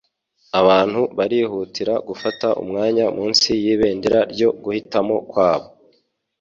Abantu 0.59 1.01
barihutira 1.17 1.93
gufata 2.07 2.47
umwanya 2.63 3.05
munsi 3.17 3.49
y'ibendera 3.63 4.19
ryo 4.33 4.49
guhitamo 4.63 5.15
kwabo. 5.29 5.67